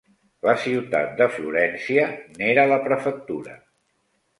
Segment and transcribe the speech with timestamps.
[0.47, 2.09] La ciutat de Florència
[2.41, 3.61] n'era la prefectura.